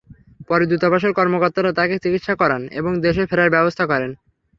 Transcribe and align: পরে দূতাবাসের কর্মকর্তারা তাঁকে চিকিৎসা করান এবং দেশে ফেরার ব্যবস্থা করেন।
পরে 0.47 0.65
দূতাবাসের 0.65 1.11
কর্মকর্তারা 1.13 1.71
তাঁকে 1.73 1.95
চিকিৎসা 2.03 2.33
করান 2.35 2.61
এবং 2.79 2.91
দেশে 3.01 3.23
ফেরার 3.25 3.53
ব্যবস্থা 3.55 3.83
করেন। 3.85 4.11